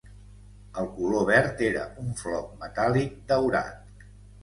El 0.83 0.89
color 0.95 1.27
verd 1.31 1.63
era 1.69 1.85
un 2.07 2.19
floc 2.25 2.51
metàl·lic 2.65 3.17
daurat. 3.33 4.13